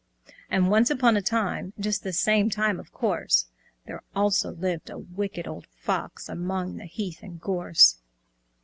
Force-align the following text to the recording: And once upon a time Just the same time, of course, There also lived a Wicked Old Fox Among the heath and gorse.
And 0.49 0.71
once 0.71 0.89
upon 0.89 1.15
a 1.15 1.21
time 1.21 1.73
Just 1.79 2.01
the 2.01 2.11
same 2.11 2.49
time, 2.49 2.79
of 2.79 2.91
course, 2.91 3.45
There 3.85 4.01
also 4.15 4.49
lived 4.51 4.89
a 4.89 4.97
Wicked 4.97 5.47
Old 5.47 5.67
Fox 5.67 6.27
Among 6.27 6.77
the 6.77 6.85
heath 6.87 7.19
and 7.21 7.39
gorse. 7.39 7.97